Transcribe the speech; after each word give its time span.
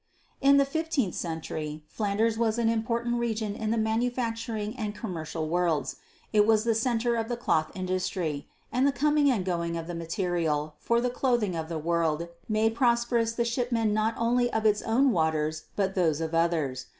In 0.41 0.57
the 0.57 0.65
fifteenth 0.65 1.13
century 1.13 1.83
Flanders 1.87 2.35
was 2.35 2.57
an 2.57 2.69
important 2.69 3.19
region 3.19 3.53
in 3.53 3.69
the 3.69 3.77
manufacturing 3.77 4.75
and 4.75 4.95
commercial 4.95 5.47
worlds. 5.47 5.97
It 6.33 6.47
was 6.47 6.63
the 6.63 6.73
centre 6.73 7.15
of 7.15 7.27
the 7.29 7.37
cloth 7.37 7.69
industry; 7.75 8.47
and 8.71 8.87
the 8.87 8.91
coming 8.91 9.29
and 9.29 9.45
going 9.45 9.77
of 9.77 9.85
the 9.85 9.93
material 9.93 10.73
for 10.79 11.01
the 11.01 11.11
clothing 11.11 11.55
of 11.55 11.69
the 11.69 11.77
world 11.77 12.29
made 12.49 12.73
prosperous 12.73 13.33
the 13.33 13.45
shipmen 13.45 13.93
not 13.93 14.15
only 14.17 14.51
of 14.51 14.65
its 14.65 14.81
own 14.81 15.11
waters 15.11 15.65
but 15.75 15.93
those 15.93 16.19
of 16.19 16.33
others. 16.33 16.87